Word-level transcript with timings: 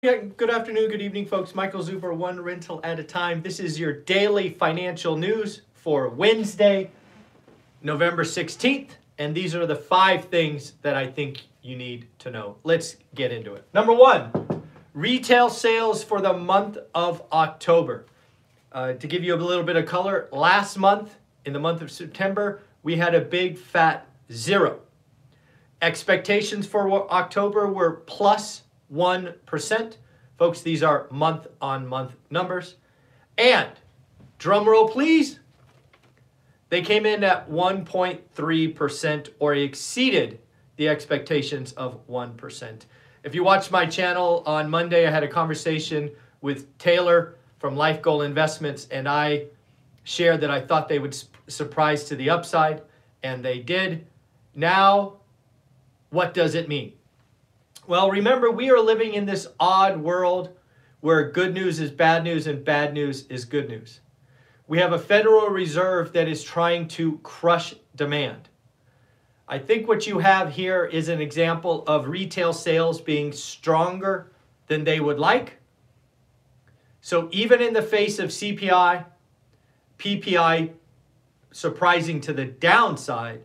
Yeah, 0.00 0.18
good 0.36 0.48
afternoon, 0.48 0.90
good 0.90 1.02
evening, 1.02 1.26
folks. 1.26 1.56
Michael 1.56 1.82
Zuber, 1.82 2.14
one 2.14 2.40
rental 2.40 2.80
at 2.84 3.00
a 3.00 3.02
time. 3.02 3.42
This 3.42 3.58
is 3.58 3.80
your 3.80 3.92
daily 3.92 4.50
financial 4.50 5.16
news 5.16 5.62
for 5.74 6.08
Wednesday, 6.08 6.92
November 7.82 8.22
16th. 8.22 8.90
And 9.18 9.34
these 9.34 9.56
are 9.56 9.66
the 9.66 9.74
five 9.74 10.26
things 10.26 10.74
that 10.82 10.94
I 10.94 11.08
think 11.08 11.48
you 11.62 11.74
need 11.74 12.06
to 12.20 12.30
know. 12.30 12.58
Let's 12.62 12.94
get 13.16 13.32
into 13.32 13.54
it. 13.54 13.66
Number 13.74 13.92
one, 13.92 14.62
retail 14.94 15.50
sales 15.50 16.04
for 16.04 16.20
the 16.20 16.32
month 16.32 16.78
of 16.94 17.24
October. 17.32 18.06
Uh, 18.70 18.92
to 18.92 19.06
give 19.08 19.24
you 19.24 19.34
a 19.34 19.36
little 19.36 19.64
bit 19.64 19.74
of 19.74 19.86
color, 19.86 20.28
last 20.30 20.78
month, 20.78 21.16
in 21.44 21.52
the 21.52 21.58
month 21.58 21.82
of 21.82 21.90
September, 21.90 22.62
we 22.84 22.94
had 22.94 23.16
a 23.16 23.20
big 23.20 23.58
fat 23.58 24.06
zero. 24.30 24.78
Expectations 25.82 26.68
for 26.68 27.10
October 27.10 27.66
were 27.66 27.94
plus 28.06 28.62
1%. 28.92 29.96
Folks, 30.38 30.60
these 30.60 30.82
are 30.82 31.06
month 31.10 31.46
on 31.60 31.86
month 31.86 32.12
numbers. 32.30 32.76
And, 33.36 33.70
drum 34.38 34.68
roll 34.68 34.88
please, 34.88 35.40
they 36.68 36.82
came 36.82 37.06
in 37.06 37.24
at 37.24 37.50
1.3% 37.50 39.28
or 39.38 39.54
exceeded 39.54 40.40
the 40.76 40.88
expectations 40.88 41.72
of 41.72 42.06
1%. 42.08 42.84
If 43.24 43.34
you 43.34 43.42
watched 43.42 43.70
my 43.70 43.86
channel 43.86 44.42
on 44.46 44.70
Monday, 44.70 45.06
I 45.06 45.10
had 45.10 45.22
a 45.22 45.28
conversation 45.28 46.10
with 46.40 46.76
Taylor 46.78 47.36
from 47.58 47.76
Life 47.76 48.00
Goal 48.00 48.22
Investments, 48.22 48.86
and 48.90 49.08
I 49.08 49.46
shared 50.04 50.40
that 50.40 50.50
I 50.50 50.60
thought 50.60 50.88
they 50.88 50.98
would 50.98 51.16
surprise 51.48 52.04
to 52.04 52.16
the 52.16 52.30
upside, 52.30 52.82
and 53.22 53.44
they 53.44 53.58
did. 53.58 54.06
Now, 54.54 55.14
what 56.10 56.32
does 56.32 56.54
it 56.54 56.68
mean? 56.68 56.92
Well, 57.88 58.10
remember, 58.10 58.50
we 58.50 58.70
are 58.70 58.80
living 58.80 59.14
in 59.14 59.24
this 59.24 59.46
odd 59.58 59.96
world 59.96 60.50
where 61.00 61.30
good 61.30 61.54
news 61.54 61.80
is 61.80 61.90
bad 61.90 62.22
news 62.22 62.46
and 62.46 62.62
bad 62.62 62.92
news 62.92 63.26
is 63.28 63.46
good 63.46 63.66
news. 63.66 64.00
We 64.66 64.76
have 64.76 64.92
a 64.92 64.98
Federal 64.98 65.46
Reserve 65.46 66.12
that 66.12 66.28
is 66.28 66.44
trying 66.44 66.88
to 66.88 67.16
crush 67.22 67.74
demand. 67.96 68.50
I 69.48 69.58
think 69.58 69.88
what 69.88 70.06
you 70.06 70.18
have 70.18 70.52
here 70.52 70.84
is 70.84 71.08
an 71.08 71.22
example 71.22 71.82
of 71.86 72.08
retail 72.08 72.52
sales 72.52 73.00
being 73.00 73.32
stronger 73.32 74.32
than 74.66 74.84
they 74.84 75.00
would 75.00 75.18
like. 75.18 75.56
So 77.00 77.30
even 77.32 77.62
in 77.62 77.72
the 77.72 77.80
face 77.80 78.18
of 78.18 78.28
CPI, 78.28 79.06
PPI 79.96 80.72
surprising 81.52 82.20
to 82.20 82.34
the 82.34 82.44
downside, 82.44 83.44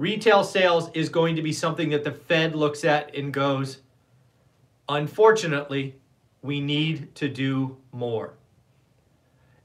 Retail 0.00 0.44
sales 0.44 0.90
is 0.94 1.10
going 1.10 1.36
to 1.36 1.42
be 1.42 1.52
something 1.52 1.90
that 1.90 2.04
the 2.04 2.12
Fed 2.12 2.56
looks 2.56 2.86
at 2.86 3.14
and 3.14 3.30
goes, 3.34 3.80
unfortunately, 4.88 5.94
we 6.40 6.58
need 6.58 7.14
to 7.16 7.28
do 7.28 7.76
more. 7.92 8.32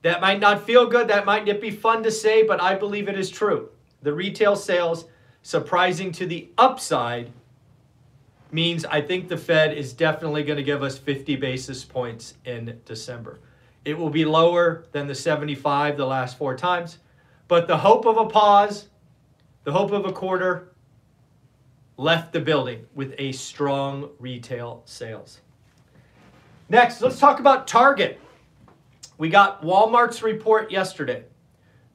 That 0.01 0.19
might 0.19 0.41
not 0.41 0.65
feel 0.65 0.87
good, 0.87 1.07
that 1.07 1.25
might 1.25 1.47
not 1.47 1.61
be 1.61 1.71
fun 1.71 2.03
to 2.03 2.11
say, 2.11 2.43
but 2.43 2.61
I 2.61 2.75
believe 2.75 3.07
it 3.07 3.17
is 3.17 3.29
true. 3.29 3.69
The 4.01 4.11
retail 4.11 4.57
sales, 4.57 5.05
surprising 5.41 6.11
to 6.11 6.25
the 6.25 6.49
upside, 6.57 7.31
means 8.51 8.83
I 8.83 8.99
think 8.99 9.29
the 9.29 9.37
Fed 9.37 9.77
is 9.77 9.93
definitely 9.93 10.43
going 10.43 10.57
to 10.57 10.63
give 10.63 10.83
us 10.83 10.97
50 10.97 11.37
basis 11.37 11.85
points 11.85 12.33
in 12.43 12.81
December. 12.83 13.39
It 13.85 13.97
will 13.97 14.09
be 14.09 14.25
lower 14.25 14.83
than 14.91 15.07
the 15.07 15.15
75 15.15 15.95
the 15.95 16.05
last 16.05 16.37
four 16.37 16.57
times, 16.57 16.97
but 17.47 17.69
the 17.69 17.77
hope 17.77 18.05
of 18.05 18.17
a 18.17 18.25
pause 18.25 18.89
the 19.65 19.71
hope 19.71 19.91
of 19.91 20.05
a 20.05 20.13
quarter 20.13 20.71
left 21.97 22.31
the 22.31 22.39
building 22.39 22.85
with 22.93 23.15
a 23.17 23.31
strong 23.31 24.09
retail 24.19 24.83
sales. 24.85 25.41
Next, 26.69 27.01
let's 27.01 27.19
talk 27.19 27.39
about 27.39 27.67
Target. 27.67 28.19
We 29.17 29.29
got 29.29 29.63
Walmart's 29.63 30.21
report 30.21 30.71
yesterday, 30.71 31.23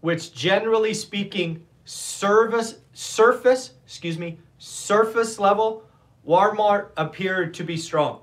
which 0.01 0.35
generally 0.35 0.93
speaking, 0.95 1.65
service 1.85 2.77
surface, 2.93 3.75
excuse 3.87 4.19
me, 4.19 4.39
surface 4.59 5.39
level, 5.39 5.85
Walmart 6.27 6.89
appeared 6.97 7.55
to 7.55 7.65
be 7.65 7.77
strong. 7.77 8.21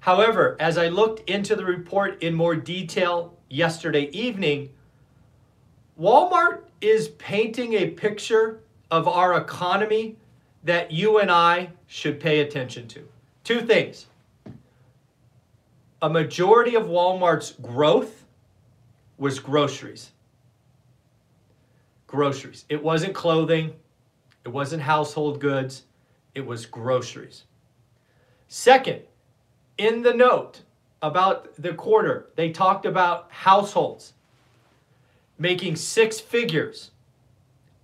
However, 0.00 0.56
as 0.58 0.78
I 0.78 0.88
looked 0.88 1.28
into 1.30 1.54
the 1.54 1.64
report 1.64 2.22
in 2.22 2.34
more 2.34 2.56
detail 2.56 3.38
yesterday 3.48 4.10
evening, 4.10 4.70
Walmart 5.98 6.62
is 6.80 7.08
painting 7.08 7.74
a 7.74 7.90
picture 7.90 8.63
of 8.94 9.08
our 9.08 9.36
economy 9.36 10.14
that 10.62 10.92
you 10.92 11.18
and 11.18 11.28
I 11.28 11.70
should 11.88 12.20
pay 12.20 12.40
attention 12.40 12.86
to. 12.88 13.08
Two 13.42 13.60
things. 13.62 14.06
A 16.00 16.08
majority 16.08 16.76
of 16.76 16.84
Walmart's 16.84 17.52
growth 17.60 18.24
was 19.18 19.40
groceries. 19.40 20.12
Groceries. 22.06 22.66
It 22.68 22.84
wasn't 22.84 23.14
clothing, 23.14 23.72
it 24.44 24.50
wasn't 24.50 24.82
household 24.82 25.40
goods, 25.40 25.82
it 26.36 26.46
was 26.46 26.64
groceries. 26.64 27.42
Second, 28.46 29.02
in 29.76 30.02
the 30.02 30.14
note 30.14 30.60
about 31.02 31.52
the 31.56 31.74
quarter, 31.74 32.28
they 32.36 32.50
talked 32.50 32.86
about 32.86 33.26
households 33.30 34.12
making 35.36 35.74
six 35.74 36.20
figures 36.20 36.92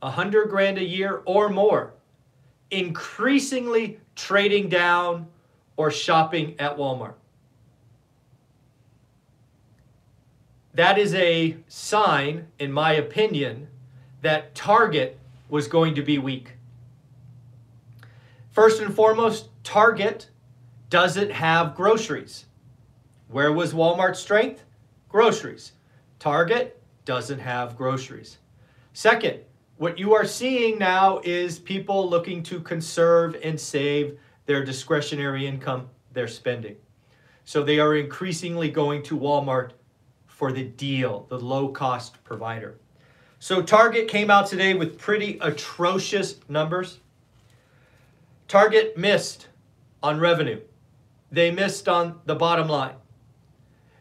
a 0.03 0.11
hundred 0.11 0.49
grand 0.49 0.79
a 0.79 0.85
year 0.85 1.23
or 1.25 1.49
more, 1.49 1.95
increasingly 2.71 4.01
trading 4.15 4.69
down 4.69 5.27
or 5.77 5.91
shopping 5.91 6.55
at 6.59 6.77
Walmart. 6.77 7.15
That 10.75 10.99
is 10.99 11.15
a 11.15 11.57
sign, 11.69 12.47
in 12.59 12.73
my 12.73 12.93
opinion, 12.93 13.69
that 14.23 14.55
Target 14.55 15.19
was 15.49 15.67
going 15.67 15.95
to 15.97 16.03
be 16.03 16.19
weak. 16.19 16.53
First 18.51 18.81
and 18.81 18.95
foremost, 18.95 19.49
Target 19.65 20.31
doesn't 20.89 21.33
have 21.33 21.75
groceries. 21.75 22.47
Where 23.29 23.53
was 23.53 23.73
Walmart's 23.73 24.21
strength? 24.21 24.65
Groceries. 25.09 25.73
Target 26.19 26.81
doesn't 27.05 27.39
have 27.39 27.77
groceries. 27.77 28.39
Second, 28.93 29.41
what 29.81 29.99
you 29.99 30.13
are 30.13 30.27
seeing 30.27 30.77
now 30.77 31.23
is 31.25 31.59
people 31.59 32.07
looking 32.07 32.43
to 32.43 32.61
conserve 32.61 33.35
and 33.43 33.59
save 33.59 34.19
their 34.45 34.63
discretionary 34.63 35.47
income, 35.47 35.89
their 36.13 36.29
spending. 36.29 36.77
So 37.47 37.63
they 37.63 37.79
are 37.79 37.97
increasingly 37.97 38.71
going 38.71 39.03
to 39.05 39.19
Walmart 39.19 39.71
for 40.27 40.53
the 40.53 40.65
deal, 40.65 41.25
the 41.31 41.39
low 41.39 41.69
cost 41.69 42.23
provider. 42.25 42.79
So 43.39 43.63
Target 43.63 44.07
came 44.07 44.31
out 44.31 44.49
today 44.49 44.75
with 44.75 44.99
pretty 44.99 45.39
atrocious 45.41 46.35
numbers. 46.47 47.01
Target 48.49 48.99
missed 48.99 49.49
on 50.03 50.21
revenue. 50.21 50.61
They 51.33 51.51
missed 51.51 51.89
on 51.89 52.21
the 52.27 52.35
bottom 52.35 52.69
line. 52.69 52.97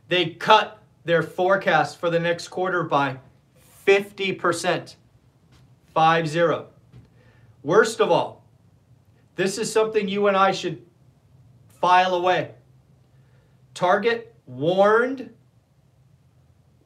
They 0.09 0.31
cut 0.31 0.83
their 1.05 1.23
forecast 1.23 2.01
for 2.01 2.09
the 2.09 2.19
next 2.19 2.49
quarter 2.49 2.83
by 2.83 3.19
50%. 3.87 4.95
5 5.99 6.29
0. 6.29 6.67
Worst 7.61 7.99
of 7.99 8.09
all, 8.09 8.45
this 9.35 9.57
is 9.57 9.69
something 9.69 10.07
you 10.07 10.27
and 10.27 10.37
I 10.37 10.53
should 10.53 10.81
file 11.67 12.15
away. 12.15 12.51
Target 13.73 14.33
warned 14.45 15.33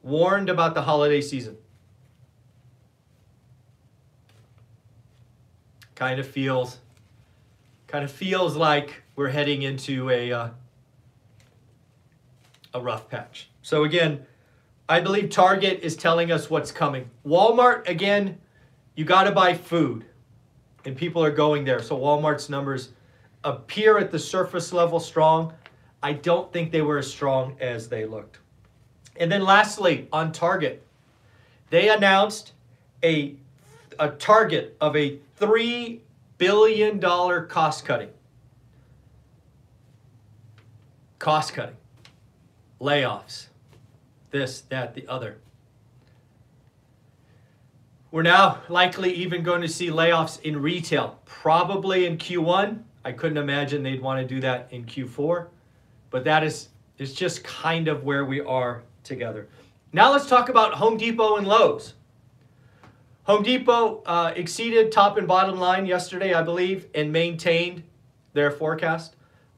warned 0.02 0.48
about 0.48 0.74
the 0.74 0.82
holiday 0.82 1.20
season. 1.20 1.56
Kind 5.94 6.18
of 6.18 6.26
feels 6.26 6.78
kind 7.86 8.04
of 8.04 8.10
feels 8.10 8.56
like 8.56 9.04
we're 9.14 9.28
heading 9.28 9.62
into 9.62 10.10
a 10.10 10.32
uh, 10.32 10.48
a 12.74 12.80
rough 12.80 13.08
patch. 13.08 13.48
So 13.62 13.84
again, 13.84 14.26
I 14.88 14.98
believe 14.98 15.30
Target 15.30 15.84
is 15.84 15.94
telling 15.94 16.32
us 16.32 16.50
what's 16.50 16.72
coming. 16.72 17.10
Walmart 17.24 17.88
again 17.88 18.40
you 18.94 19.04
got 19.04 19.24
to 19.24 19.32
buy 19.32 19.54
food, 19.54 20.04
and 20.84 20.96
people 20.96 21.24
are 21.24 21.30
going 21.30 21.64
there. 21.64 21.82
So 21.82 21.98
Walmart's 21.98 22.48
numbers 22.48 22.90
appear 23.42 23.98
at 23.98 24.10
the 24.10 24.18
surface 24.18 24.72
level 24.72 25.00
strong. 25.00 25.52
I 26.02 26.12
don't 26.12 26.52
think 26.52 26.70
they 26.70 26.82
were 26.82 26.98
as 26.98 27.10
strong 27.10 27.56
as 27.60 27.88
they 27.88 28.04
looked. 28.04 28.38
And 29.16 29.30
then 29.30 29.42
lastly, 29.42 30.08
on 30.12 30.32
Target, 30.32 30.84
they 31.70 31.88
announced 31.88 32.52
a, 33.02 33.36
a 33.98 34.10
target 34.10 34.76
of 34.80 34.96
a 34.96 35.18
$3 35.40 36.00
billion 36.38 37.00
cost 37.00 37.84
cutting. 37.84 38.10
Cost 41.18 41.54
cutting, 41.54 41.76
layoffs, 42.80 43.46
this, 44.30 44.62
that, 44.62 44.94
the 44.94 45.06
other. 45.08 45.38
We're 48.14 48.22
now 48.22 48.60
likely 48.68 49.12
even 49.12 49.42
going 49.42 49.62
to 49.62 49.68
see 49.68 49.88
layoffs 49.88 50.40
in 50.42 50.62
retail, 50.62 51.18
probably 51.24 52.06
in 52.06 52.16
Q1. 52.16 52.80
I 53.04 53.10
couldn't 53.10 53.38
imagine 53.38 53.82
they'd 53.82 54.00
want 54.00 54.20
to 54.20 54.34
do 54.34 54.40
that 54.40 54.68
in 54.70 54.84
Q4, 54.84 55.48
But 56.10 56.22
that 56.22 56.44
is, 56.44 56.68
is 56.96 57.12
just 57.12 57.42
kind 57.42 57.88
of 57.88 58.04
where 58.04 58.24
we 58.24 58.40
are 58.40 58.84
together. 59.02 59.48
Now 59.92 60.12
let's 60.12 60.28
talk 60.28 60.48
about 60.48 60.74
Home 60.74 60.96
Depot 60.96 61.38
and 61.38 61.48
Lowe's. 61.48 61.94
Home 63.24 63.42
Depot 63.42 64.04
uh, 64.06 64.32
exceeded 64.36 64.92
top 64.92 65.18
and 65.18 65.26
bottom 65.26 65.58
line 65.58 65.84
yesterday, 65.84 66.34
I 66.34 66.42
believe, 66.42 66.86
and 66.94 67.12
maintained 67.12 67.82
their 68.32 68.52
forecast. 68.52 69.16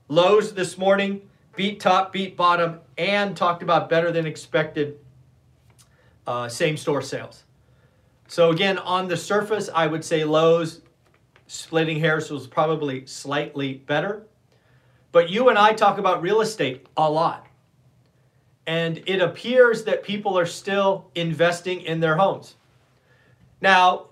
Lowe's 0.08 0.54
this 0.54 0.78
morning 0.78 1.28
beat 1.56 1.78
top, 1.78 2.10
beat 2.10 2.38
bottom, 2.38 2.80
and 2.96 3.36
talked 3.36 3.62
about 3.62 3.90
better 3.90 4.10
than 4.10 4.24
expected 4.24 4.98
uh, 6.26 6.48
same 6.48 6.78
store 6.78 7.02
sales. 7.02 7.42
So 8.28 8.50
again, 8.50 8.78
on 8.78 9.08
the 9.08 9.17
surface, 9.17 9.70
I 9.75 9.87
would 9.87 10.05
say 10.05 10.25
Lowe's 10.25 10.82
splitting 11.46 12.00
hairs 12.00 12.31
was 12.31 12.46
probably 12.46 13.06
slightly 13.06 13.75
better. 13.75 14.26
But 15.12 15.31
you 15.31 15.49
and 15.49 15.58
I 15.58 15.73
talk 15.73 15.99
about 15.99 16.23
real 16.23 16.40
estate 16.40 16.87
a 16.96 17.11
lot. 17.11 17.46
And 18.67 19.02
it 19.06 19.23
appears 19.23 19.84
that 19.84 20.02
people 20.02 20.37
are 20.38 20.46
still 20.46 21.11
investing 21.14 21.82
in 21.82 22.00
their 22.00 22.17
homes. 22.17 22.56
Now, 23.61 24.08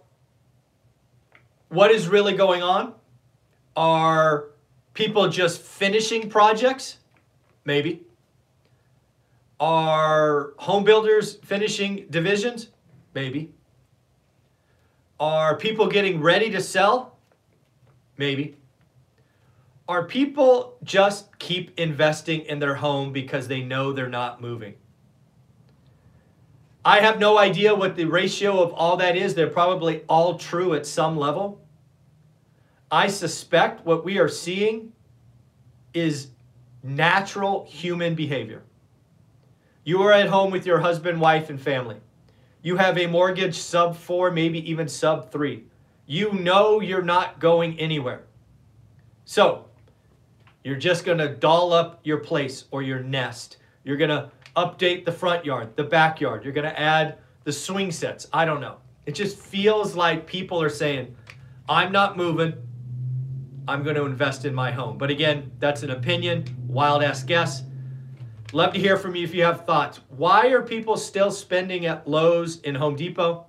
what 1.68 1.90
is 1.90 2.06
really 2.06 2.34
going 2.34 2.62
on? 2.62 2.94
Are 3.76 4.50
people 4.94 5.28
just 5.28 5.60
finishing 5.60 6.30
projects? 6.30 6.98
Maybe. 7.64 8.04
Are 9.58 10.54
home 10.58 10.84
builders 10.84 11.34
finishing 11.44 12.06
divisions? 12.10 12.68
Maybe. 13.12 13.52
Are 15.20 15.56
people 15.56 15.86
getting 15.86 16.20
ready 16.20 16.50
to 16.50 16.60
sell? 16.60 17.16
Maybe. 18.16 18.56
Are 19.86 20.04
people 20.04 20.76
just 20.82 21.38
keep 21.38 21.78
investing 21.78 22.40
in 22.42 22.58
their 22.58 22.74
home 22.74 23.12
because 23.12 23.48
they 23.48 23.62
know 23.62 23.92
they're 23.92 24.08
not 24.08 24.40
moving? 24.40 24.74
I 26.84 27.00
have 27.00 27.18
no 27.18 27.38
idea 27.38 27.74
what 27.74 27.96
the 27.96 28.04
ratio 28.04 28.62
of 28.62 28.72
all 28.72 28.96
that 28.98 29.16
is. 29.16 29.34
They're 29.34 29.48
probably 29.48 30.02
all 30.08 30.38
true 30.38 30.74
at 30.74 30.86
some 30.86 31.16
level. 31.16 31.60
I 32.90 33.08
suspect 33.08 33.84
what 33.86 34.04
we 34.04 34.18
are 34.18 34.28
seeing 34.28 34.92
is 35.94 36.28
natural 36.82 37.64
human 37.68 38.14
behavior. 38.14 38.62
You 39.84 40.02
are 40.02 40.12
at 40.12 40.28
home 40.28 40.50
with 40.50 40.66
your 40.66 40.80
husband, 40.80 41.20
wife, 41.20 41.50
and 41.50 41.60
family. 41.60 41.96
You 42.64 42.78
have 42.78 42.96
a 42.96 43.06
mortgage 43.06 43.58
sub 43.58 43.94
four, 43.94 44.30
maybe 44.30 44.58
even 44.70 44.88
sub 44.88 45.30
three. 45.30 45.64
You 46.06 46.32
know 46.32 46.80
you're 46.80 47.02
not 47.02 47.38
going 47.38 47.78
anywhere. 47.78 48.24
So, 49.26 49.66
you're 50.64 50.78
just 50.78 51.04
going 51.04 51.18
to 51.18 51.28
doll 51.28 51.74
up 51.74 52.00
your 52.04 52.20
place 52.20 52.64
or 52.70 52.80
your 52.80 53.00
nest. 53.00 53.58
You're 53.84 53.98
going 53.98 54.08
to 54.08 54.30
update 54.56 55.04
the 55.04 55.12
front 55.12 55.44
yard, 55.44 55.76
the 55.76 55.84
backyard. 55.84 56.42
You're 56.42 56.54
going 56.54 56.66
to 56.66 56.80
add 56.80 57.18
the 57.44 57.52
swing 57.52 57.92
sets. 57.92 58.28
I 58.32 58.46
don't 58.46 58.62
know. 58.62 58.76
It 59.04 59.14
just 59.14 59.36
feels 59.36 59.94
like 59.94 60.26
people 60.26 60.62
are 60.62 60.70
saying, 60.70 61.14
I'm 61.68 61.92
not 61.92 62.16
moving. 62.16 62.54
I'm 63.68 63.82
going 63.82 63.96
to 63.96 64.06
invest 64.06 64.46
in 64.46 64.54
my 64.54 64.70
home. 64.70 64.96
But 64.96 65.10
again, 65.10 65.52
that's 65.58 65.82
an 65.82 65.90
opinion, 65.90 66.46
wild 66.66 67.02
ass 67.02 67.24
guess. 67.24 67.62
Love 68.54 68.72
to 68.72 68.78
hear 68.78 68.96
from 68.96 69.16
you 69.16 69.24
if 69.24 69.34
you 69.34 69.42
have 69.42 69.66
thoughts. 69.66 69.98
Why 70.10 70.46
are 70.50 70.62
people 70.62 70.96
still 70.96 71.32
spending 71.32 71.86
at 71.86 72.08
Lowe's 72.08 72.60
and 72.62 72.76
Home 72.76 72.94
Depot 72.94 73.46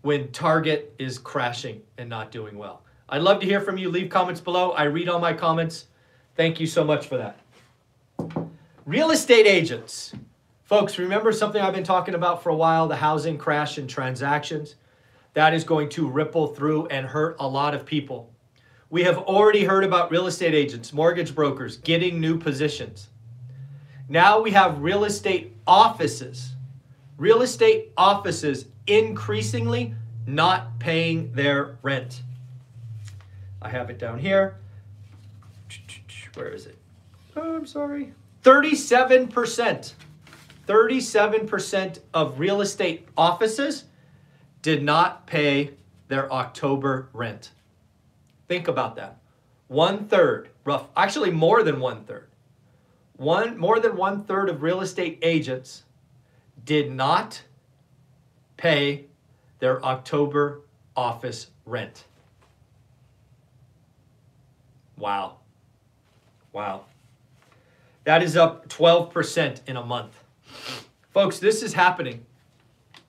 when 0.00 0.32
Target 0.32 0.94
is 0.98 1.18
crashing 1.18 1.82
and 1.98 2.08
not 2.08 2.30
doing 2.30 2.56
well? 2.56 2.84
I'd 3.10 3.20
love 3.20 3.38
to 3.40 3.46
hear 3.46 3.60
from 3.60 3.76
you. 3.76 3.90
Leave 3.90 4.08
comments 4.08 4.40
below. 4.40 4.70
I 4.70 4.84
read 4.84 5.10
all 5.10 5.18
my 5.18 5.34
comments. 5.34 5.88
Thank 6.36 6.58
you 6.58 6.66
so 6.66 6.82
much 6.82 7.06
for 7.06 7.18
that. 7.18 7.38
Real 8.86 9.10
estate 9.10 9.46
agents. 9.46 10.14
Folks, 10.62 10.96
remember 10.96 11.30
something 11.30 11.60
I've 11.60 11.74
been 11.74 11.84
talking 11.84 12.14
about 12.14 12.42
for 12.42 12.48
a 12.48 12.56
while 12.56 12.88
the 12.88 12.96
housing 12.96 13.36
crash 13.36 13.76
and 13.76 13.90
transactions? 13.90 14.76
That 15.34 15.52
is 15.52 15.64
going 15.64 15.90
to 15.90 16.08
ripple 16.08 16.46
through 16.46 16.86
and 16.86 17.04
hurt 17.04 17.36
a 17.40 17.46
lot 17.46 17.74
of 17.74 17.84
people. 17.84 18.32
We 18.88 19.02
have 19.02 19.18
already 19.18 19.64
heard 19.64 19.84
about 19.84 20.10
real 20.10 20.28
estate 20.28 20.54
agents, 20.54 20.94
mortgage 20.94 21.34
brokers 21.34 21.76
getting 21.76 22.22
new 22.22 22.38
positions. 22.38 23.10
Now 24.08 24.40
we 24.40 24.50
have 24.50 24.82
real 24.82 25.04
estate 25.04 25.56
offices. 25.66 26.50
Real 27.16 27.42
estate 27.42 27.92
offices 27.96 28.66
increasingly 28.86 29.94
not 30.26 30.78
paying 30.78 31.32
their 31.32 31.78
rent. 31.82 32.22
I 33.62 33.68
have 33.70 33.88
it 33.88 33.98
down 33.98 34.18
here. 34.18 34.56
Where 36.34 36.48
is 36.48 36.66
it? 36.66 36.76
Oh, 37.36 37.56
I'm 37.56 37.66
sorry. 37.66 38.12
37%, 38.42 39.92
37% 40.66 41.98
of 42.12 42.38
real 42.38 42.60
estate 42.60 43.08
offices 43.16 43.84
did 44.60 44.82
not 44.82 45.26
pay 45.26 45.70
their 46.08 46.30
October 46.30 47.08
rent. 47.12 47.52
Think 48.48 48.68
about 48.68 48.96
that. 48.96 49.18
One 49.68 50.06
third, 50.08 50.50
rough, 50.64 50.88
actually 50.96 51.30
more 51.30 51.62
than 51.62 51.80
one 51.80 52.04
third. 52.04 52.28
One 53.16 53.56
more 53.56 53.78
than 53.78 53.96
one 53.96 54.24
third 54.24 54.48
of 54.48 54.62
real 54.62 54.80
estate 54.80 55.18
agents 55.22 55.84
did 56.64 56.90
not 56.90 57.42
pay 58.56 59.06
their 59.60 59.84
October 59.84 60.62
office 60.96 61.48
rent. 61.64 62.04
Wow. 64.96 65.38
Wow. 66.52 66.84
That 68.04 68.22
is 68.22 68.36
up 68.36 68.68
12% 68.68 69.60
in 69.66 69.76
a 69.76 69.84
month. 69.84 70.22
Folks, 71.10 71.38
this 71.38 71.62
is 71.62 71.72
happening. 71.72 72.24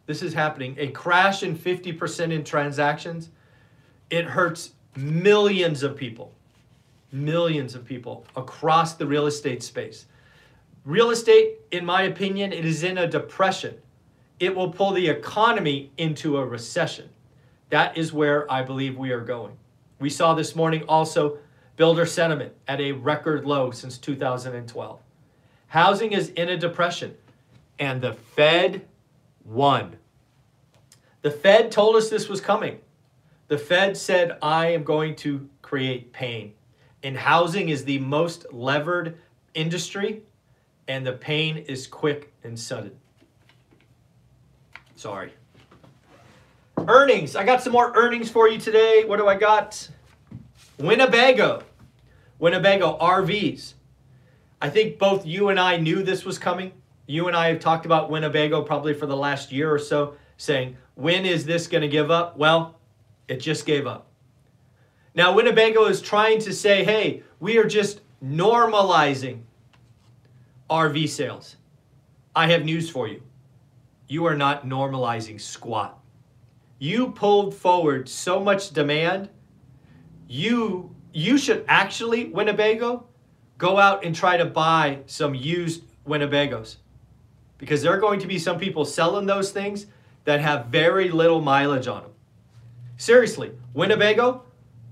This 0.05 0.21
is 0.21 0.33
happening. 0.33 0.75
A 0.77 0.87
crash 0.87 1.43
in 1.43 1.57
50% 1.57 2.31
in 2.31 2.43
transactions, 2.43 3.29
it 4.09 4.25
hurts 4.25 4.71
millions 4.95 5.83
of 5.83 5.97
people. 5.97 6.33
Millions 7.15 7.75
of 7.75 7.85
people 7.85 8.25
across 8.35 8.95
the 8.95 9.07
real 9.07 9.25
estate 9.25 9.63
space. 9.63 10.05
Real 10.83 11.11
estate, 11.11 11.59
in 11.71 11.85
my 11.85 12.03
opinion, 12.03 12.51
it 12.51 12.65
is 12.65 12.83
in 12.83 12.97
a 12.97 13.07
depression. 13.07 13.75
It 14.39 14.53
will 14.53 14.69
pull 14.69 14.91
the 14.91 15.07
economy 15.07 15.91
into 15.97 16.37
a 16.37 16.45
recession. 16.45 17.09
That 17.69 17.97
is 17.97 18.11
where 18.11 18.51
I 18.51 18.63
believe 18.63 18.97
we 18.97 19.11
are 19.11 19.21
going. 19.21 19.55
We 19.99 20.09
saw 20.09 20.33
this 20.33 20.55
morning 20.55 20.83
also 20.89 21.39
Builder 21.77 22.05
sentiment 22.05 22.53
at 22.67 22.79
a 22.79 22.91
record 22.93 23.45
low 23.45 23.71
since 23.71 23.97
2012. 23.97 24.99
Housing 25.67 26.11
is 26.11 26.29
in 26.29 26.49
a 26.49 26.57
depression, 26.57 27.15
and 27.79 28.01
the 28.01 28.13
Fed 28.13 28.85
won. 29.43 29.97
The 31.21 31.31
Fed 31.31 31.71
told 31.71 31.95
us 31.95 32.09
this 32.09 32.29
was 32.29 32.39
coming. 32.39 32.79
The 33.47 33.57
Fed 33.57 33.97
said, 33.97 34.37
I 34.41 34.67
am 34.67 34.83
going 34.83 35.15
to 35.17 35.49
create 35.61 36.13
pain. 36.13 36.53
And 37.05 37.15
housing 37.15 37.69
is 37.69 37.85
the 37.85 37.99
most 37.99 38.51
levered 38.51 39.19
industry, 39.53 40.23
and 40.87 41.05
the 41.05 41.13
pain 41.13 41.55
is 41.55 41.85
quick 41.85 42.33
and 42.43 42.59
sudden. 42.59 42.93
Sorry. 44.95 45.31
Earnings. 46.79 47.35
I 47.35 47.43
got 47.43 47.61
some 47.61 47.73
more 47.73 47.93
earnings 47.95 48.31
for 48.31 48.49
you 48.49 48.59
today. 48.59 49.03
What 49.05 49.17
do 49.17 49.27
I 49.27 49.35
got? 49.35 49.87
Winnebago. 50.79 51.61
Winnebago 52.39 52.97
RVs. 52.97 53.73
I 54.59 54.71
think 54.71 54.97
both 54.97 55.27
you 55.27 55.49
and 55.49 55.59
I 55.59 55.77
knew 55.77 56.01
this 56.01 56.25
was 56.25 56.39
coming. 56.39 56.71
You 57.05 57.27
and 57.27 57.35
I 57.35 57.49
have 57.49 57.59
talked 57.59 57.85
about 57.85 58.09
Winnebago 58.09 58.63
probably 58.63 58.95
for 58.95 59.05
the 59.05 59.15
last 59.15 59.51
year 59.51 59.71
or 59.71 59.77
so, 59.77 60.15
saying, 60.37 60.75
when 60.95 61.23
is 61.27 61.45
this 61.45 61.67
going 61.67 61.83
to 61.83 61.87
give 61.87 62.09
up? 62.09 62.35
Well, 62.35 62.79
it 63.27 63.37
just 63.37 63.67
gave 63.67 63.85
up. 63.85 64.07
Now, 65.15 65.33
Winnebago 65.33 65.85
is 65.85 66.01
trying 66.01 66.39
to 66.41 66.53
say, 66.53 66.83
hey, 66.83 67.23
we 67.39 67.57
are 67.57 67.65
just 67.65 68.01
normalizing 68.23 69.41
RV 70.69 71.09
sales. 71.09 71.55
I 72.35 72.47
have 72.47 72.65
news 72.65 72.89
for 72.89 73.07
you. 73.07 73.21
You 74.07 74.25
are 74.25 74.35
not 74.35 74.67
normalizing 74.67 75.39
squat. 75.39 75.97
You 76.77 77.11
pulled 77.11 77.55
forward 77.55 78.09
so 78.09 78.39
much 78.39 78.71
demand 78.71 79.29
you 80.27 80.95
you 81.13 81.37
should 81.37 81.63
actually 81.67 82.25
Winnebago 82.25 83.05
go 83.57 83.77
out 83.77 84.03
and 84.03 84.15
try 84.15 84.37
to 84.37 84.45
buy 84.45 84.99
some 85.05 85.33
used 85.33 85.83
Winnebagos 86.07 86.77
because 87.57 87.81
there 87.81 87.93
are 87.93 87.99
going 87.99 88.19
to 88.19 88.27
be 88.27 88.37
some 88.37 88.59
people 88.59 88.83
selling 88.85 89.25
those 89.25 89.51
things 89.51 89.85
that 90.25 90.41
have 90.41 90.65
very 90.67 91.09
little 91.09 91.41
mileage 91.41 91.87
on 91.87 92.03
them. 92.03 92.11
Seriously, 92.97 93.51
Winnebago, 93.73 94.43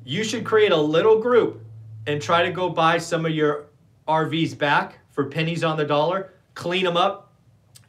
you 0.06 0.24
should 0.24 0.44
create 0.44 0.72
a 0.72 0.78
little 0.78 1.20
group 1.20 1.64
and 2.08 2.22
try 2.22 2.44
to 2.44 2.52
go 2.52 2.70
buy 2.70 2.98
some 2.98 3.26
of 3.26 3.32
your 3.32 3.66
RVs 4.08 4.58
back 4.58 5.00
for 5.12 5.26
pennies 5.26 5.64
on 5.64 5.78
the 5.78 5.86
dollar, 5.86 6.34
clean 6.56 6.84
them 6.84 6.98
up, 6.98 7.34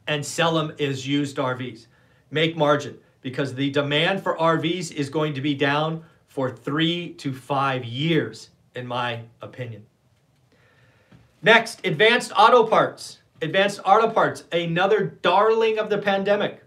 and 0.07 0.25
sell 0.25 0.55
them 0.55 0.73
as 0.79 1.07
used 1.07 1.37
RVs. 1.37 1.87
Make 2.31 2.57
margin 2.57 2.99
because 3.23 3.55
the 3.55 3.71
demand 3.71 4.23
for 4.23 4.37
RVs 4.37 4.93
is 4.93 5.09
going 5.09 5.35
to 5.35 5.41
be 5.41 5.55
down 5.55 6.05
for 6.29 6.51
three 6.51 7.15
to 7.15 7.33
five 7.33 7.85
years, 7.85 8.51
in 8.75 8.87
my 8.87 9.21
opinion. 9.41 9.87
Next, 11.43 11.85
advanced 11.87 12.33
auto 12.37 12.67
parts. 12.67 13.19
Advanced 13.43 13.81
auto 13.85 14.11
parts, 14.11 14.45
another 14.53 15.19
darling 15.23 15.79
of 15.79 15.91
the 15.91 15.99
pandemic. 15.99 16.63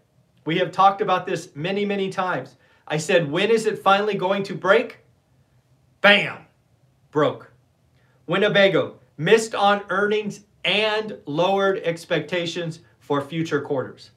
We 0.45 0.57
have 0.59 0.71
talked 0.71 1.01
about 1.01 1.25
this 1.25 1.49
many, 1.55 1.85
many 1.85 2.09
times. 2.09 2.55
I 2.87 2.97
said, 2.97 3.31
when 3.31 3.49
is 3.49 3.65
it 3.65 3.79
finally 3.79 4.15
going 4.15 4.43
to 4.43 4.55
break? 4.55 4.99
Bam, 6.07 6.37
broke. 7.11 7.51
Winnebago 8.27 8.97
missed 9.17 9.53
on 9.53 9.83
earnings 9.89 10.45
and 10.63 11.17
lowered 11.25 11.79
expectations 11.79 12.79
for 13.01 13.19
future 13.19 13.59
quarters. 13.59 14.11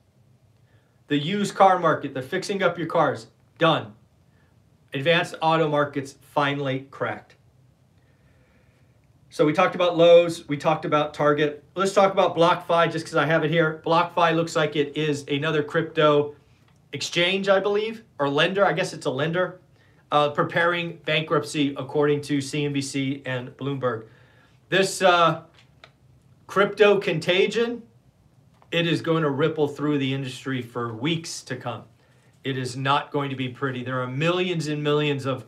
The 1.09 1.19
used 1.19 1.57
car 1.57 1.81
market, 1.81 2.15
the 2.15 2.23
fixing 2.23 2.63
up 2.63 2.79
your 2.79 2.87
cars, 2.87 3.27
done. 3.59 3.93
Advanced 4.95 5.35
auto 5.43 5.69
markets 5.69 6.15
finally 6.21 6.87
cracked. 6.93 7.35
So 9.31 9.45
we 9.45 9.53
talked 9.53 9.75
about 9.75 9.97
Lowe's, 9.97 10.47
we 10.49 10.57
talked 10.57 10.85
about 10.85 11.13
Target. 11.13 11.65
Let's 11.75 11.93
talk 11.93 12.13
about 12.13 12.37
BlockFi 12.37 12.93
just 12.93 13.05
because 13.05 13.17
I 13.17 13.27
have 13.27 13.43
it 13.43 13.51
here. 13.51 13.83
BlockFi 13.85 14.37
looks 14.37 14.55
like 14.55 14.77
it 14.77 14.97
is 14.97 15.25
another 15.27 15.65
crypto 15.65 16.37
exchange, 16.93 17.49
I 17.49 17.59
believe, 17.59 18.05
or 18.21 18.29
lender. 18.29 18.65
I 18.65 18.75
guess 18.75 18.93
it's 18.93 19.07
a 19.07 19.11
lender 19.11 19.59
uh, 20.13 20.31
preparing 20.31 20.97
bankruptcy 21.05 21.75
according 21.77 22.21
to 22.23 22.39
CNBC 22.39 23.23
and 23.27 23.57
Bloomberg. 23.57 24.07
This 24.69 25.03
uh, 25.03 25.43
crypto 26.47 26.99
contagion, 26.99 27.83
it 28.71 28.87
is 28.87 29.03
going 29.03 29.23
to 29.23 29.31
ripple 29.31 29.69
through 29.69 29.99
the 29.99 30.13
industry 30.13 30.63
for 30.63 30.95
weeks 30.95 31.43
to 31.43 31.57
come. 31.57 31.85
It 32.43 32.57
is 32.57 32.77
not 32.77 33.11
going 33.11 33.31
to 33.31 33.37
be 33.37 33.49
pretty. 33.49 33.85
There 33.85 34.01
are 34.01 34.07
millions 34.07 34.69
and 34.69 34.83
millions 34.83 35.27
of 35.27 35.45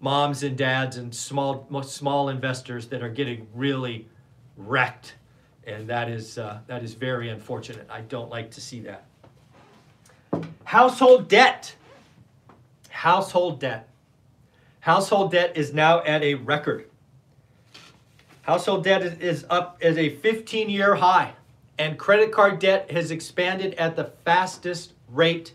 moms 0.00 0.42
and 0.42 0.58
dads 0.58 0.96
and 0.96 1.14
small 1.14 1.66
small 1.82 2.28
investors 2.28 2.88
that 2.88 3.02
are 3.02 3.08
getting 3.08 3.46
really 3.54 4.06
wrecked, 4.56 5.14
and 5.66 5.88
that 5.88 6.10
is 6.10 6.36
uh, 6.36 6.58
that 6.66 6.82
is 6.82 6.92
very 6.94 7.30
unfortunate. 7.30 7.88
I 7.90 8.02
don't 8.02 8.28
like 8.28 8.50
to 8.52 8.60
see 8.60 8.80
that. 8.80 9.06
Household 10.64 11.28
debt. 11.28 11.74
Household 12.90 13.60
debt. 13.60 13.88
Household 14.84 15.32
debt 15.32 15.56
is 15.56 15.72
now 15.72 16.02
at 16.02 16.22
a 16.22 16.34
record. 16.34 16.90
Household 18.42 18.84
debt 18.84 19.02
is 19.22 19.46
up 19.48 19.78
as 19.80 19.96
a 19.96 20.10
15 20.16 20.68
year 20.68 20.96
high, 20.96 21.32
and 21.78 21.98
credit 21.98 22.30
card 22.30 22.58
debt 22.58 22.90
has 22.90 23.10
expanded 23.10 23.72
at 23.76 23.96
the 23.96 24.12
fastest 24.26 24.92
rate 25.08 25.54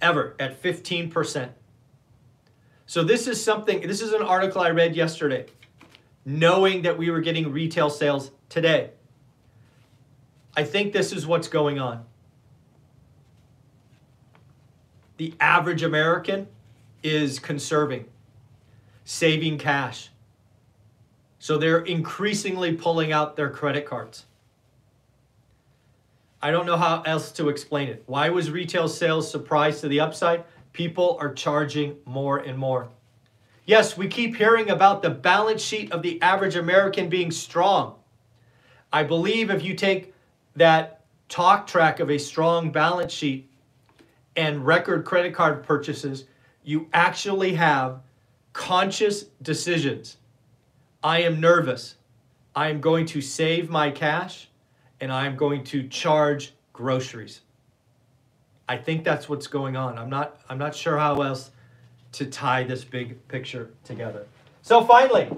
ever 0.00 0.36
at 0.38 0.62
15%. 0.62 1.48
So, 2.86 3.02
this 3.02 3.26
is 3.26 3.42
something, 3.42 3.80
this 3.80 4.00
is 4.00 4.12
an 4.12 4.22
article 4.22 4.60
I 4.60 4.70
read 4.70 4.94
yesterday, 4.94 5.46
knowing 6.24 6.82
that 6.82 6.96
we 6.96 7.10
were 7.10 7.22
getting 7.22 7.50
retail 7.50 7.90
sales 7.90 8.30
today. 8.48 8.90
I 10.56 10.62
think 10.62 10.92
this 10.92 11.10
is 11.10 11.26
what's 11.26 11.48
going 11.48 11.80
on. 11.80 12.04
The 15.16 15.34
average 15.40 15.82
American 15.82 16.46
is 17.02 17.40
conserving, 17.40 18.04
saving 19.06 19.56
cash. 19.56 20.10
So 21.38 21.56
they're 21.56 21.78
increasingly 21.78 22.72
pulling 22.72 23.12
out 23.12 23.36
their 23.36 23.48
credit 23.48 23.86
cards. 23.86 24.26
I 26.42 26.50
don't 26.50 26.66
know 26.66 26.76
how 26.76 27.02
else 27.02 27.30
to 27.32 27.48
explain 27.48 27.88
it. 27.88 28.02
Why 28.06 28.28
was 28.30 28.50
retail 28.50 28.88
sales 28.88 29.30
surprised 29.30 29.80
to 29.82 29.88
the 29.88 30.00
upside? 30.00 30.44
People 30.72 31.16
are 31.20 31.32
charging 31.32 31.96
more 32.04 32.38
and 32.38 32.58
more. 32.58 32.88
Yes, 33.64 33.96
we 33.96 34.08
keep 34.08 34.36
hearing 34.36 34.70
about 34.70 35.02
the 35.02 35.10
balance 35.10 35.62
sheet 35.62 35.92
of 35.92 36.02
the 36.02 36.20
average 36.20 36.56
American 36.56 37.08
being 37.08 37.30
strong. 37.30 37.94
I 38.92 39.04
believe 39.04 39.50
if 39.50 39.62
you 39.62 39.74
take 39.74 40.14
that 40.56 41.04
talk 41.28 41.66
track 41.68 42.00
of 42.00 42.10
a 42.10 42.18
strong 42.18 42.72
balance 42.72 43.12
sheet 43.12 43.48
and 44.34 44.66
record 44.66 45.04
credit 45.04 45.32
card 45.32 45.62
purchases, 45.62 46.24
you 46.64 46.88
actually 46.92 47.54
have 47.54 48.00
conscious 48.56 49.24
decisions 49.42 50.16
I 51.04 51.20
am 51.20 51.40
nervous. 51.40 51.96
I 52.54 52.68
am 52.68 52.80
going 52.80 53.04
to 53.06 53.20
save 53.20 53.68
my 53.68 53.90
cash 53.90 54.48
and 54.98 55.12
I 55.12 55.26
am 55.26 55.36
going 55.36 55.62
to 55.64 55.86
charge 55.86 56.54
groceries. 56.72 57.42
I 58.66 58.78
think 58.78 59.04
that's 59.04 59.28
what's 59.28 59.46
going 59.46 59.76
on. 59.76 59.98
I'm 59.98 60.08
not 60.08 60.40
I'm 60.48 60.56
not 60.56 60.74
sure 60.74 60.96
how 60.96 61.20
else 61.20 61.50
to 62.12 62.24
tie 62.26 62.64
this 62.64 62.82
big 62.82 63.28
picture 63.28 63.70
together. 63.84 64.26
So 64.62 64.82
finally, 64.84 65.28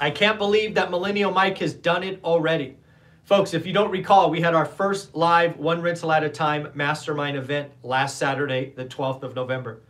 I 0.00 0.10
can't 0.10 0.38
believe 0.38 0.74
that 0.74 0.90
Millennial 0.90 1.30
Mike 1.30 1.58
has 1.58 1.74
done 1.74 2.02
it 2.02 2.18
already. 2.24 2.76
Folks, 3.24 3.52
if 3.52 3.66
you 3.66 3.74
don't 3.74 3.90
recall, 3.90 4.30
we 4.30 4.40
had 4.40 4.54
our 4.54 4.66
first 4.66 5.14
live 5.14 5.58
one 5.58 5.82
rental 5.82 6.10
at 6.10 6.24
a 6.24 6.30
time 6.30 6.70
mastermind 6.74 7.36
event 7.36 7.70
last 7.82 8.16
Saturday, 8.16 8.72
the 8.74 8.86
12th 8.86 9.22
of 9.22 9.36
November. 9.36 9.80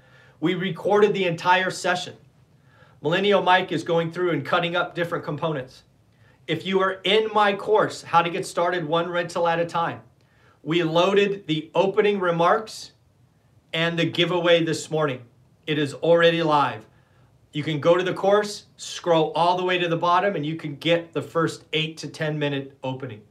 We 0.41 0.55
recorded 0.55 1.15
the 1.15 1.25
entire 1.25 1.71
session. 1.71 2.17
Millennial 3.03 3.43
Mike 3.43 3.73
is 3.73 3.83
going 3.83 4.13
through 4.13 4.31
and 4.31 4.47
cutting 4.47 4.77
up 4.77 4.95
different 4.95 5.25
components. 5.25 5.83
If 6.47 6.65
you 6.65 6.81
are 6.81 7.01
in 7.03 7.29
my 7.35 7.53
course, 7.53 8.03
How 8.03 8.23
to 8.23 8.31
Get 8.31 8.47
Started 8.47 8.87
One 8.87 9.09
Rental 9.09 9.49
at 9.49 9.59
a 9.59 9.67
Time, 9.67 10.03
we 10.63 10.85
loaded 10.85 11.49
the 11.49 11.69
opening 11.75 12.21
remarks 12.21 12.93
and 13.73 13.99
the 13.99 14.05
giveaway 14.05 14.65
this 14.65 14.89
morning. 14.89 15.23
It 15.67 15.81
is 15.81 15.95
already 15.95 16.45
live. 16.45 16.87
You 17.53 17.65
can 17.65 17.81
go 17.81 17.97
to 17.97 18.05
the 18.05 18.15
course, 18.15 18.67
scroll 18.77 19.33
all 19.35 19.57
the 19.57 19.65
way 19.65 19.79
to 19.79 19.89
the 19.89 19.97
bottom, 19.97 20.37
and 20.37 20.47
you 20.47 20.55
can 20.55 20.77
get 20.77 21.13
the 21.13 21.23
first 21.23 21.65
eight 21.73 21.97
to 21.99 22.09
10 22.09 22.39
minute 22.39 22.79
opening. 22.85 23.23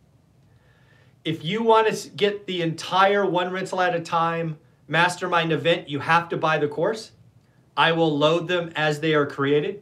If 1.24 1.46
you 1.46 1.64
want 1.64 1.88
to 1.88 2.10
get 2.10 2.46
the 2.46 2.62
entire 2.62 3.26
one 3.26 3.50
rental 3.54 3.80
at 3.80 3.96
a 3.96 4.02
time 4.02 4.58
mastermind 4.90 5.54
event, 5.54 5.88
you 5.88 6.00
have 6.00 6.28
to 6.30 6.38
buy 6.38 6.58
the 6.58 6.68
course. 6.68 7.12
I 7.82 7.94
will 7.94 8.16
load 8.16 8.48
them 8.48 8.72
as 8.76 9.00
they 9.00 9.16
are 9.16 9.26
created. 9.26 9.82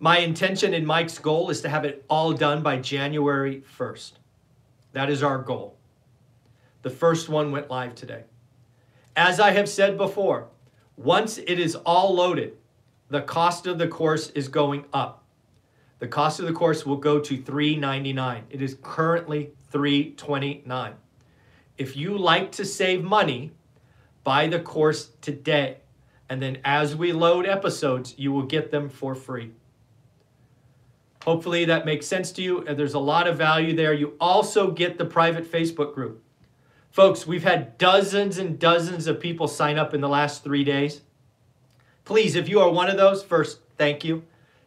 My 0.00 0.18
intention 0.18 0.74
and 0.74 0.84
Mike's 0.84 1.20
goal 1.20 1.48
is 1.48 1.60
to 1.60 1.68
have 1.68 1.84
it 1.84 2.04
all 2.10 2.32
done 2.32 2.60
by 2.60 2.78
January 2.78 3.62
1st. 3.78 4.14
That 4.94 5.08
is 5.08 5.22
our 5.22 5.38
goal. 5.38 5.76
The 6.82 6.90
first 6.90 7.28
one 7.28 7.52
went 7.52 7.70
live 7.70 7.94
today. 7.94 8.24
As 9.14 9.38
I 9.38 9.52
have 9.52 9.68
said 9.68 9.96
before, 9.96 10.48
once 10.96 11.38
it 11.38 11.60
is 11.60 11.76
all 11.76 12.12
loaded, 12.16 12.56
the 13.10 13.22
cost 13.22 13.68
of 13.68 13.78
the 13.78 13.86
course 13.86 14.30
is 14.30 14.48
going 14.48 14.84
up. 14.92 15.22
The 16.00 16.08
cost 16.08 16.40
of 16.40 16.46
the 16.46 16.52
course 16.52 16.84
will 16.84 16.96
go 16.96 17.20
to 17.20 17.36
399. 17.36 18.42
It 18.50 18.60
is 18.60 18.76
currently 18.82 19.52
329. 19.70 20.94
If 21.78 21.96
you 21.96 22.18
like 22.18 22.50
to 22.50 22.64
save 22.64 23.04
money, 23.04 23.52
buy 24.24 24.48
the 24.48 24.58
course 24.58 25.10
today. 25.20 25.76
And 26.28 26.40
then 26.40 26.58
as 26.64 26.96
we 26.96 27.12
load 27.12 27.46
episodes, 27.46 28.14
you 28.16 28.32
will 28.32 28.44
get 28.44 28.70
them 28.70 28.88
for 28.88 29.14
free. 29.14 29.52
Hopefully 31.24 31.64
that 31.64 31.86
makes 31.86 32.06
sense 32.06 32.32
to 32.32 32.42
you. 32.42 32.66
And 32.66 32.78
there's 32.78 32.94
a 32.94 32.98
lot 32.98 33.26
of 33.26 33.38
value 33.38 33.74
there. 33.74 33.94
You 33.94 34.14
also 34.20 34.70
get 34.70 34.98
the 34.98 35.04
private 35.04 35.50
Facebook 35.50 35.94
group. 35.94 36.22
Folks, 36.90 37.26
we've 37.26 37.42
had 37.42 37.76
dozens 37.78 38.38
and 38.38 38.58
dozens 38.58 39.06
of 39.06 39.20
people 39.20 39.48
sign 39.48 39.78
up 39.78 39.94
in 39.94 40.00
the 40.00 40.08
last 40.08 40.44
three 40.44 40.64
days. 40.64 41.00
Please, 42.04 42.36
if 42.36 42.48
you 42.48 42.60
are 42.60 42.70
one 42.70 42.88
of 42.88 42.96
those, 42.96 43.22
first, 43.22 43.60
thank 43.78 44.04
you. 44.04 44.22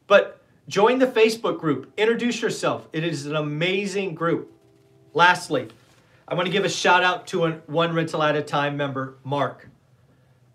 But 0.08 0.42
join 0.68 1.00
the 1.00 1.08
Facebook 1.08 1.60
group. 1.60 1.94
Introduce 1.96 2.42
yourself. 2.42 2.88
It 2.92 3.04
is 3.04 3.28
an 3.28 3.36
amazing 3.36 4.16
group. 4.16 4.52
Lastly, 5.14 5.70
I 6.28 6.34
want 6.34 6.48
to 6.48 6.52
give 6.52 6.66
a 6.66 6.70
shout 6.70 7.04
out 7.04 7.28
to 7.28 7.46
a 7.46 7.52
one 7.68 7.94
rental 7.94 8.22
at 8.22 8.36
a 8.36 8.42
time 8.42 8.76
member, 8.76 9.16
Mark. 9.24 9.70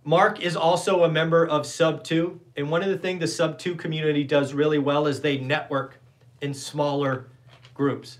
Mark 0.04 0.40
is 0.40 0.56
also 0.56 1.04
a 1.04 1.08
member 1.08 1.46
of 1.46 1.64
Sub 1.64 2.02
2. 2.02 2.40
And 2.56 2.70
one 2.70 2.82
of 2.82 2.88
the 2.88 2.98
things 2.98 3.20
the 3.20 3.28
Sub 3.28 3.58
2 3.58 3.76
community 3.76 4.24
does 4.24 4.52
really 4.52 4.78
well 4.78 5.06
is 5.06 5.20
they 5.20 5.38
network 5.38 6.00
in 6.40 6.52
smaller 6.52 7.28
groups. 7.72 8.18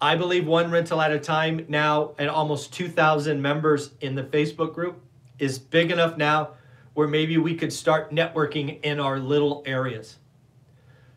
I 0.00 0.16
believe 0.16 0.46
one 0.46 0.70
rental 0.70 1.02
at 1.02 1.12
a 1.12 1.18
time 1.18 1.66
now 1.68 2.12
and 2.18 2.30
almost 2.30 2.72
2,000 2.72 3.42
members 3.42 3.90
in 4.00 4.14
the 4.14 4.22
Facebook 4.22 4.72
group 4.72 5.02
is 5.38 5.58
big 5.58 5.90
enough 5.90 6.16
now 6.16 6.50
where 6.94 7.08
maybe 7.08 7.36
we 7.36 7.54
could 7.54 7.72
start 7.72 8.10
networking 8.10 8.82
in 8.82 8.98
our 8.98 9.18
little 9.18 9.62
areas. 9.66 10.16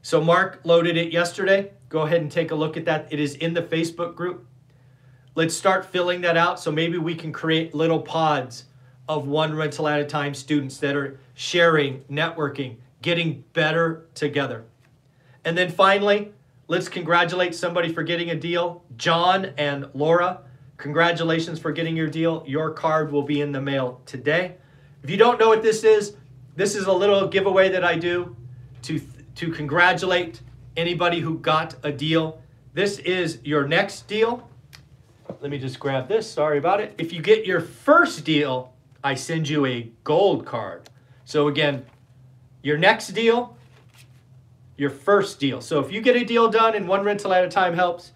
So 0.02 0.22
Mark 0.22 0.60
loaded 0.64 0.98
it 0.98 1.14
yesterday. 1.14 1.72
Go 1.88 2.02
ahead 2.02 2.22
and 2.22 2.32
take 2.32 2.52
a 2.52 2.56
look 2.56 2.76
at 2.76 2.86
that. 2.86 3.08
It 3.12 3.20
is 3.20 3.36
in 3.36 3.54
the 3.54 3.62
Facebook 3.62 4.16
group. 4.16 4.46
Let's 5.36 5.56
start 5.56 5.86
filling 5.86 6.22
that 6.22 6.36
out 6.36 6.60
so 6.60 6.72
maybe 6.72 6.98
we 6.98 7.16
can 7.16 7.32
create 7.32 7.74
little 7.74 8.02
pods 8.02 8.66
of 9.12 9.28
one 9.28 9.54
rental 9.54 9.90
at 9.90 10.00
a 10.00 10.06
time 10.06 10.34
students 10.34 10.78
that 10.78 10.96
are 10.96 11.20
sharing, 11.34 12.00
networking, 12.04 12.78
getting 13.02 13.44
better 13.52 14.06
together. 14.16 14.64
And 15.44 15.58
then 15.58 15.70
finally, 15.70 16.32
let's 16.70 16.88
congratulate 16.88 17.54
somebody 17.54 17.92
for 17.92 18.04
getting 18.04 18.30
a 18.30 18.36
deal. 18.36 18.84
John 18.96 19.52
and 19.58 19.90
Laura, 19.94 20.40
congratulations 20.78 21.60
for 21.60 21.74
getting 21.74 21.98
your 21.98 22.08
deal. 22.08 22.44
Your 22.48 22.72
card 22.72 23.12
will 23.12 23.24
be 23.24 23.42
in 23.42 23.52
the 23.52 23.60
mail 23.60 24.00
today. 24.06 24.56
If 25.04 25.10
you 25.10 25.18
don't 25.18 25.38
know 25.40 25.50
what 25.50 25.62
this 25.62 25.84
is, 25.84 26.16
this 26.56 26.76
is 26.76 26.86
a 26.86 26.94
little 26.94 27.28
giveaway 27.28 27.68
that 27.70 27.84
I 27.84 27.98
do 27.98 28.36
to, 28.84 29.02
to 29.36 29.52
congratulate 29.52 30.42
anybody 30.78 31.20
who 31.20 31.38
got 31.40 31.76
a 31.84 31.92
deal. 31.92 32.42
this 32.74 33.00
is 33.00 33.40
your 33.44 33.68
next 33.68 34.08
deal. 34.08 34.48
Let 35.42 35.52
me 35.52 35.58
just 35.58 35.80
grab 35.80 36.08
this. 36.08 36.30
Sorry 36.30 36.58
about 36.58 36.80
it. 36.80 36.96
If 36.98 37.12
you 37.12 37.22
get 37.22 37.46
your 37.46 37.60
first 37.60 38.24
deal, 38.24 38.74
I 39.04 39.16
send 39.16 39.50
you 39.50 39.66
a 39.66 39.92
gold 40.04 40.46
card. 40.46 40.90
So 41.26 41.48
again, 41.48 41.86
your 42.62 42.78
next 42.78 43.10
deal, 43.10 43.58
your 44.78 44.90
first 44.90 45.40
deal. 45.40 45.62
So 45.62 45.80
if 45.80 45.92
you 45.92 46.02
get 46.02 46.16
a 46.16 46.24
deal 46.24 46.50
done 46.50 46.76
and 46.76 46.88
one 46.88 47.04
rental 47.04 47.34
at 47.34 47.44
a 47.44 47.50
time 47.50 47.74
helps, 47.74 48.12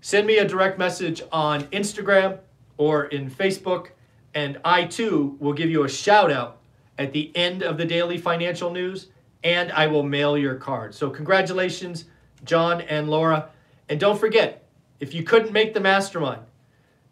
send 0.00 0.26
me 0.26 0.38
a 0.38 0.44
direct 0.46 0.78
message 0.78 1.22
on 1.32 1.64
Instagram 1.64 2.38
or 2.76 3.06
in 3.06 3.30
Facebook, 3.30 3.88
and 4.34 4.58
I 4.64 4.84
too 4.84 5.36
will 5.40 5.52
give 5.52 5.70
you 5.70 5.84
a 5.84 5.88
shout 5.88 6.30
out 6.30 6.58
at 6.98 7.12
the 7.12 7.36
end 7.36 7.62
of 7.62 7.76
the 7.76 7.84
daily 7.84 8.18
financial 8.18 8.70
news, 8.70 9.08
and 9.44 9.70
I 9.72 9.86
will 9.86 10.02
mail 10.02 10.36
your 10.36 10.54
card. 10.56 10.94
So 10.94 11.10
congratulations, 11.10 12.04
John 12.44 12.80
and 12.82 13.08
Laura. 13.08 13.50
And 13.88 13.98
don't 13.98 14.18
forget, 14.18 14.68
if 15.00 15.14
you 15.14 15.22
couldn't 15.22 15.52
make 15.52 15.74
the 15.74 15.80
mastermind, 15.80 16.42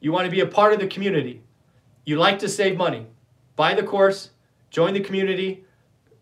you 0.00 0.12
want 0.12 0.24
to 0.24 0.30
be 0.30 0.40
a 0.40 0.46
part 0.46 0.72
of 0.72 0.80
the 0.80 0.86
community, 0.86 1.42
you 2.06 2.16
like 2.16 2.38
to 2.38 2.48
save 2.48 2.78
money, 2.78 3.06
buy 3.56 3.74
the 3.74 3.82
course, 3.82 4.30
join 4.70 4.94
the 4.94 5.00
community. 5.00 5.64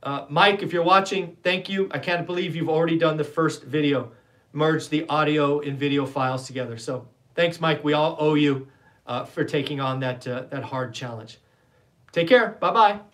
Uh, 0.02 0.26
Mike, 0.28 0.62
if 0.62 0.72
you're 0.72 0.82
watching, 0.82 1.36
thank 1.44 1.68
you. 1.68 1.88
I 1.92 1.98
can't 1.98 2.26
believe 2.26 2.56
you've 2.56 2.68
already 2.68 2.98
done 2.98 3.16
the 3.16 3.24
first 3.24 3.62
video, 3.62 4.10
merge 4.52 4.88
the 4.88 5.06
audio 5.08 5.60
and 5.60 5.78
video 5.78 6.04
files 6.06 6.46
together. 6.46 6.76
So 6.78 7.06
thanks, 7.34 7.60
Mike. 7.60 7.84
We 7.84 7.92
all 7.92 8.16
owe 8.18 8.34
you 8.34 8.66
uh, 9.06 9.24
for 9.24 9.44
taking 9.44 9.80
on 9.80 10.00
that, 10.00 10.26
uh, 10.26 10.44
that 10.50 10.64
hard 10.64 10.94
challenge. 10.94 11.38
Take 12.12 12.28
care. 12.28 12.56
Bye 12.60 12.72
bye. 12.72 13.13